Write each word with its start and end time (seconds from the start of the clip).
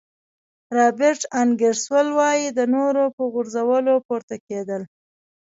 رابرټ 0.77 1.21
انګیرسول 1.41 2.07
وایي 2.17 2.47
د 2.57 2.59
نورو 2.75 3.03
په 3.15 3.23
غورځولو 3.31 3.93
پورته 4.07 4.35
کېدل. 4.47 4.81